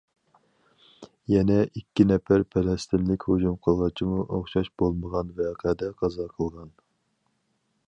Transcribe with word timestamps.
يەنە 1.33 1.57
ئىككى 1.79 2.05
نەپەر 2.11 2.45
پەلەستىنلىك 2.55 3.27
ھۇجۇم 3.33 3.59
قىلغۇچىمۇ 3.67 4.25
ئوخشاش 4.39 4.73
بولمىغان 4.83 5.31
ۋەقەدە 5.43 5.93
قازا 6.03 6.29
قىلغان. 6.35 6.77